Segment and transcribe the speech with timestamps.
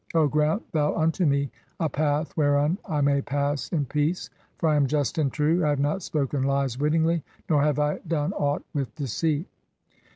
[0.13, 4.31] 3 (10) O grant thou unto me a path whereon I may "pass in peace,
[4.57, 7.99] for I am just and true; I have not spoken lies "wittingly, nor have I
[8.07, 9.45] done aught with deceit."